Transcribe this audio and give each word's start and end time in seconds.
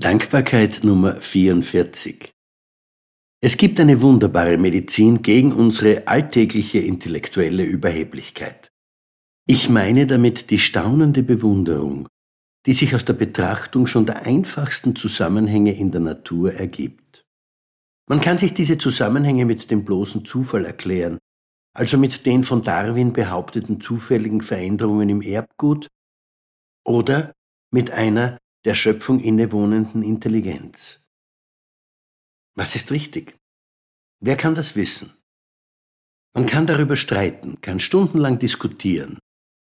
Dankbarkeit 0.00 0.84
Nummer 0.84 1.20
44 1.20 2.30
Es 3.42 3.56
gibt 3.56 3.80
eine 3.80 4.00
wunderbare 4.00 4.56
Medizin 4.56 5.22
gegen 5.22 5.52
unsere 5.52 6.06
alltägliche 6.06 6.78
intellektuelle 6.78 7.64
Überheblichkeit. 7.64 8.68
Ich 9.48 9.68
meine 9.68 10.06
damit 10.06 10.50
die 10.50 10.60
staunende 10.60 11.24
Bewunderung, 11.24 12.06
die 12.64 12.74
sich 12.74 12.94
aus 12.94 13.06
der 13.06 13.14
Betrachtung 13.14 13.88
schon 13.88 14.06
der 14.06 14.22
einfachsten 14.22 14.94
Zusammenhänge 14.94 15.76
in 15.76 15.90
der 15.90 16.02
Natur 16.02 16.54
ergibt. 16.54 17.24
Man 18.08 18.20
kann 18.20 18.38
sich 18.38 18.54
diese 18.54 18.78
Zusammenhänge 18.78 19.46
mit 19.46 19.68
dem 19.68 19.84
bloßen 19.84 20.24
Zufall 20.24 20.64
erklären, 20.64 21.18
also 21.76 21.98
mit 21.98 22.24
den 22.24 22.44
von 22.44 22.62
Darwin 22.62 23.12
behaupteten 23.12 23.80
zufälligen 23.80 24.42
Veränderungen 24.42 25.08
im 25.08 25.22
Erbgut 25.22 25.88
oder 26.86 27.32
mit 27.72 27.90
einer 27.90 28.38
der 28.68 28.74
Schöpfung 28.74 29.18
innewohnenden 29.20 30.02
Intelligenz. 30.02 31.02
Was 32.54 32.74
ist 32.76 32.90
richtig? 32.90 33.34
Wer 34.20 34.36
kann 34.36 34.54
das 34.54 34.76
wissen? 34.76 35.14
Man 36.34 36.44
kann 36.44 36.66
darüber 36.66 36.94
streiten, 36.94 37.62
kann 37.62 37.80
stundenlang 37.80 38.38
diskutieren, 38.38 39.20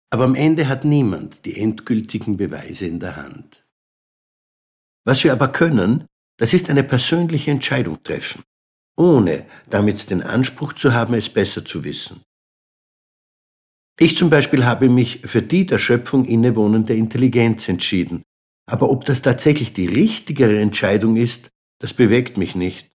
aber 0.10 0.24
am 0.24 0.36
Ende 0.36 0.70
hat 0.70 0.86
niemand 0.86 1.44
die 1.44 1.60
endgültigen 1.60 2.38
Beweise 2.38 2.86
in 2.86 3.02
der 3.02 3.18
Hand. 3.18 3.66
Was 5.06 5.22
wir 5.26 5.34
aber 5.34 5.50
können, 5.50 6.06
das 6.38 6.54
ist 6.54 6.70
eine 6.70 6.86
persönliche 6.86 7.52
Entscheidung 7.52 8.02
treffen, 8.04 8.42
ohne 8.98 9.46
damit 9.70 10.12
den 10.12 10.24
Anspruch 10.24 10.72
zu 10.72 10.94
haben, 10.94 11.14
es 11.16 11.28
besser 11.28 11.66
zu 11.66 11.84
wissen. 11.84 12.22
Ich 14.00 14.16
zum 14.16 14.30
Beispiel 14.30 14.64
habe 14.64 14.88
mich 14.88 15.28
für 15.28 15.42
die 15.42 15.66
der 15.66 15.80
Schöpfung 15.80 16.24
innewohnende 16.24 16.96
Intelligenz 16.96 17.68
entschieden, 17.68 18.24
aber 18.66 18.90
ob 18.90 19.06
das 19.06 19.22
tatsächlich 19.22 19.74
die 19.74 19.88
richtigere 19.88 20.60
Entscheidung 20.60 21.16
ist, 21.16 21.50
das 21.80 21.94
bewegt 21.94 22.38
mich 22.38 22.56
nicht. 22.56 22.92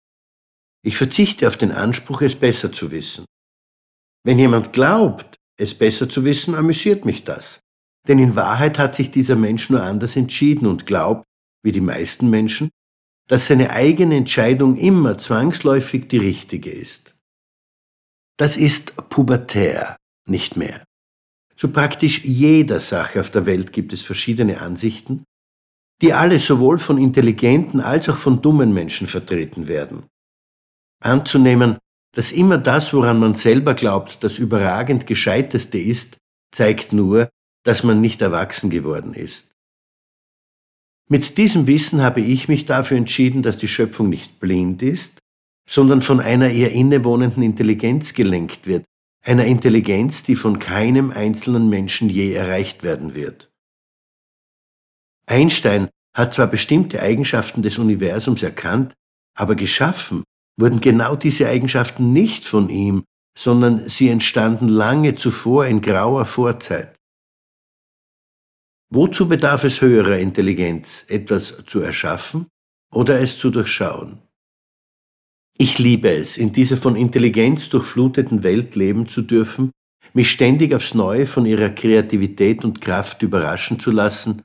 Ich 0.82 0.96
verzichte 0.96 1.46
auf 1.48 1.56
den 1.56 1.72
Anspruch, 1.72 2.22
es 2.22 2.36
besser 2.36 2.70
zu 2.70 2.92
wissen. 2.92 3.24
Wenn 4.24 4.38
jemand 4.38 4.72
glaubt, 4.72 5.36
es 5.58 5.74
besser 5.74 6.08
zu 6.08 6.24
wissen, 6.24 6.54
amüsiert 6.54 7.04
mich 7.04 7.24
das. 7.24 7.60
Denn 8.06 8.18
in 8.18 8.36
Wahrheit 8.36 8.78
hat 8.78 8.94
sich 8.94 9.10
dieser 9.10 9.36
Mensch 9.36 9.70
nur 9.70 9.82
anders 9.82 10.14
entschieden 10.14 10.66
und 10.66 10.86
glaubt, 10.86 11.24
wie 11.64 11.72
die 11.72 11.80
meisten 11.80 12.30
Menschen, 12.30 12.70
dass 13.26 13.48
seine 13.48 13.70
eigene 13.70 14.16
Entscheidung 14.16 14.76
immer 14.76 15.18
zwangsläufig 15.18 16.06
die 16.08 16.18
richtige 16.18 16.70
ist. 16.70 17.16
Das 18.36 18.56
ist 18.56 18.96
pubertär, 19.08 19.96
nicht 20.28 20.56
mehr. 20.56 20.84
Zu 21.56 21.72
praktisch 21.72 22.22
jeder 22.24 22.78
Sache 22.78 23.18
auf 23.18 23.30
der 23.30 23.46
Welt 23.46 23.72
gibt 23.72 23.92
es 23.92 24.02
verschiedene 24.02 24.60
Ansichten 24.60 25.24
die 26.02 26.12
alle 26.12 26.38
sowohl 26.38 26.78
von 26.78 26.98
intelligenten 26.98 27.80
als 27.80 28.08
auch 28.08 28.16
von 28.16 28.42
dummen 28.42 28.72
Menschen 28.72 29.06
vertreten 29.06 29.66
werden. 29.66 30.04
Anzunehmen, 31.00 31.78
dass 32.14 32.32
immer 32.32 32.58
das, 32.58 32.92
woran 32.94 33.18
man 33.18 33.34
selber 33.34 33.74
glaubt, 33.74 34.24
das 34.24 34.38
überragend 34.38 35.06
gescheiteste 35.06 35.78
ist, 35.78 36.18
zeigt 36.50 36.92
nur, 36.92 37.28
dass 37.64 37.82
man 37.82 38.00
nicht 38.00 38.22
erwachsen 38.22 38.70
geworden 38.70 39.12
ist. 39.14 39.50
Mit 41.08 41.38
diesem 41.38 41.66
Wissen 41.66 42.02
habe 42.02 42.20
ich 42.20 42.48
mich 42.48 42.64
dafür 42.64 42.96
entschieden, 42.96 43.42
dass 43.42 43.58
die 43.58 43.68
Schöpfung 43.68 44.08
nicht 44.08 44.40
blind 44.40 44.82
ist, 44.82 45.20
sondern 45.68 46.00
von 46.00 46.20
einer 46.20 46.50
ihr 46.50 46.70
innewohnenden 46.70 47.42
Intelligenz 47.42 48.14
gelenkt 48.14 48.66
wird, 48.66 48.84
einer 49.24 49.44
Intelligenz, 49.44 50.22
die 50.22 50.36
von 50.36 50.58
keinem 50.58 51.10
einzelnen 51.10 51.68
Menschen 51.68 52.08
je 52.08 52.32
erreicht 52.32 52.82
werden 52.82 53.14
wird. 53.14 53.50
Einstein 55.26 55.90
hat 56.16 56.34
zwar 56.34 56.46
bestimmte 56.46 57.02
Eigenschaften 57.02 57.62
des 57.62 57.78
Universums 57.78 58.42
erkannt, 58.42 58.94
aber 59.36 59.54
geschaffen 59.54 60.24
wurden 60.58 60.80
genau 60.80 61.16
diese 61.16 61.48
Eigenschaften 61.48 62.12
nicht 62.12 62.44
von 62.44 62.70
ihm, 62.70 63.04
sondern 63.36 63.88
sie 63.88 64.08
entstanden 64.08 64.68
lange 64.68 65.14
zuvor 65.14 65.66
in 65.66 65.82
grauer 65.82 66.24
Vorzeit. 66.24 66.96
Wozu 68.90 69.28
bedarf 69.28 69.64
es 69.64 69.82
höherer 69.82 70.18
Intelligenz, 70.18 71.04
etwas 71.08 71.64
zu 71.66 71.80
erschaffen 71.80 72.46
oder 72.92 73.20
es 73.20 73.36
zu 73.38 73.50
durchschauen? 73.50 74.22
Ich 75.58 75.78
liebe 75.78 76.10
es, 76.10 76.38
in 76.38 76.52
dieser 76.52 76.76
von 76.76 76.96
Intelligenz 76.96 77.68
durchfluteten 77.68 78.42
Welt 78.42 78.74
leben 78.74 79.08
zu 79.08 79.22
dürfen, 79.22 79.70
mich 80.14 80.30
ständig 80.30 80.72
aufs 80.74 80.94
Neue 80.94 81.26
von 81.26 81.44
ihrer 81.46 81.70
Kreativität 81.70 82.64
und 82.64 82.80
Kraft 82.80 83.22
überraschen 83.22 83.78
zu 83.78 83.90
lassen 83.90 84.42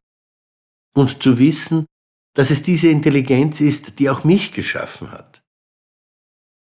und 0.96 1.22
zu 1.22 1.38
wissen, 1.38 1.86
dass 2.34 2.50
es 2.50 2.64
diese 2.64 2.90
Intelligenz 2.90 3.62
ist, 3.62 4.00
die 4.00 4.10
auch 4.10 4.24
mich 4.24 4.54
geschaffen 4.54 5.12
hat. 5.12 5.42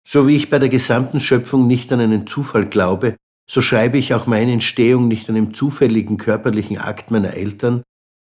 So 0.06 0.26
wie 0.26 0.36
ich 0.36 0.50
bei 0.50 0.58
der 0.58 0.68
gesamten 0.68 1.20
Schöpfung 1.20 1.66
nicht 1.66 1.92
an 1.92 2.00
einen 2.00 2.26
Zufall 2.26 2.66
glaube, 2.66 3.16
so 3.50 3.60
schreibe 3.60 3.98
ich 3.98 4.14
auch 4.14 4.26
meine 4.26 4.52
Entstehung 4.52 5.08
nicht 5.08 5.28
einem 5.28 5.54
zufälligen 5.54 6.16
körperlichen 6.18 6.78
Akt 6.78 7.10
meiner 7.10 7.34
Eltern, 7.34 7.82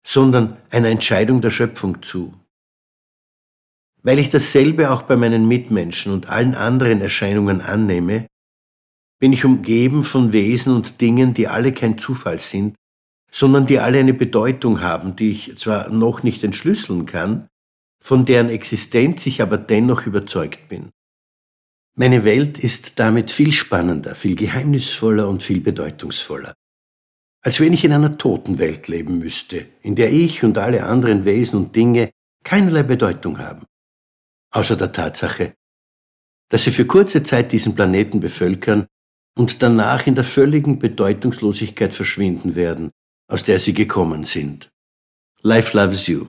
sondern 0.05 0.57
einer 0.69 0.89
Entscheidung 0.89 1.41
der 1.41 1.51
Schöpfung 1.51 2.01
zu. 2.01 2.33
Weil 4.01 4.19
ich 4.19 4.29
dasselbe 4.29 4.91
auch 4.91 5.03
bei 5.03 5.15
meinen 5.15 5.47
Mitmenschen 5.47 6.11
und 6.11 6.27
allen 6.27 6.55
anderen 6.55 6.99
Erscheinungen 6.99 7.61
annehme, 7.61 8.27
bin 9.19 9.31
ich 9.31 9.45
umgeben 9.45 10.03
von 10.03 10.33
Wesen 10.33 10.75
und 10.75 10.99
Dingen, 10.99 11.33
die 11.33 11.47
alle 11.47 11.71
kein 11.71 11.97
Zufall 11.97 12.39
sind, 12.39 12.75
sondern 13.33 13.65
die 13.65 13.79
alle 13.79 13.97
eine 13.99 14.13
Bedeutung 14.13 14.81
haben, 14.81 15.15
die 15.15 15.31
ich 15.31 15.57
zwar 15.57 15.89
noch 15.89 16.21
nicht 16.21 16.43
entschlüsseln 16.43 17.07
kann, 17.07 17.47
von 17.99 18.25
deren 18.25 18.49
Existenz 18.49 19.25
ich 19.25 19.41
aber 19.41 19.57
dennoch 19.57 20.05
überzeugt 20.05 20.69
bin. 20.69 20.91
Meine 21.95 22.25
Welt 22.25 22.59
ist 22.59 22.99
damit 22.99 23.31
viel 23.31 23.51
spannender, 23.51 24.13
viel 24.13 24.35
geheimnisvoller 24.35 25.27
und 25.27 25.41
viel 25.41 25.61
bedeutungsvoller. 25.61 26.53
Als 27.41 27.59
wenn 27.59 27.73
ich 27.73 27.83
in 27.83 27.93
einer 27.93 28.19
toten 28.19 28.59
Welt 28.59 28.87
leben 28.87 29.17
müsste, 29.17 29.65
in 29.81 29.95
der 29.95 30.11
ich 30.11 30.43
und 30.43 30.59
alle 30.59 30.85
anderen 30.85 31.25
Wesen 31.25 31.57
und 31.57 31.75
Dinge 31.75 32.11
keinerlei 32.43 32.83
Bedeutung 32.83 33.39
haben. 33.39 33.65
Außer 34.51 34.75
der 34.75 34.91
Tatsache, 34.91 35.55
dass 36.49 36.65
sie 36.65 36.71
für 36.71 36.85
kurze 36.85 37.23
Zeit 37.23 37.51
diesen 37.51 37.73
Planeten 37.73 38.19
bevölkern 38.19 38.85
und 39.35 39.63
danach 39.63 40.05
in 40.05 40.13
der 40.13 40.23
völligen 40.23 40.77
Bedeutungslosigkeit 40.77 41.95
verschwinden 41.95 42.55
werden, 42.55 42.91
aus 43.33 43.43
der 43.43 43.57
sie 43.57 43.73
gekommen 43.73 44.25
sind. 44.25 44.69
Life 45.41 45.75
loves 45.75 46.05
you. 46.05 46.27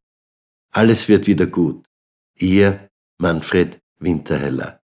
Alles 0.73 1.07
wird 1.07 1.27
wieder 1.27 1.45
gut. 1.45 1.85
Ihr 2.39 2.89
Manfred 3.19 3.79
Winterheller. 3.99 4.81